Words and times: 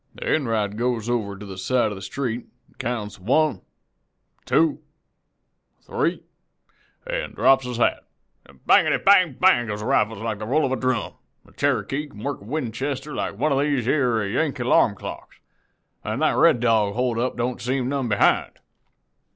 "Enright 0.19 0.77
goes 0.77 1.07
over 1.11 1.37
to 1.37 1.45
the 1.45 1.59
side 1.59 1.91
of 1.91 1.95
the 1.95 2.01
street, 2.01 2.47
counts 2.79 3.19
'one,' 3.19 3.61
'two,' 4.45 4.79
'three,' 5.83 6.23
an' 7.05 7.33
drops 7.33 7.67
his 7.67 7.77
hat. 7.77 8.05
Bangety! 8.65 8.97
Bang! 8.97 9.33
Bang! 9.39 9.67
goes 9.67 9.81
the 9.81 9.85
rifles 9.85 10.17
like 10.17 10.39
the 10.39 10.47
roll 10.47 10.65
of 10.65 10.71
a 10.71 10.75
drum. 10.75 11.13
Cherokee 11.55 12.07
can 12.07 12.23
work 12.23 12.41
a 12.41 12.45
Winchester 12.45 13.13
like 13.13 13.37
one 13.37 13.51
of 13.51 13.59
these 13.59 13.85
yere 13.85 14.25
Yankee 14.27 14.63
'larm 14.63 14.95
clocks, 14.95 15.35
an' 16.03 16.17
that 16.17 16.31
Red 16.35 16.59
Dog 16.61 16.95
hold 16.95 17.19
up 17.19 17.37
don't 17.37 17.61
seem 17.61 17.87
none 17.87 18.07
behind. 18.09 18.53